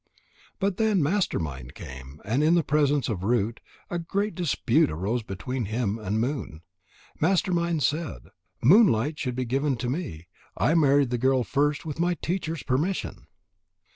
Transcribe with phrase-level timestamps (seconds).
[0.57, 5.21] But then Master mind came, and in the presence of Root, a great dispute arose
[5.21, 6.61] between him and Moon.
[7.19, 8.29] Master mind said:
[8.63, 10.25] "Moonlight should be given to me.
[10.57, 13.27] I married the girl first with my teacher's permission."